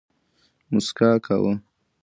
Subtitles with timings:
[0.71, 1.51] موسکا کوه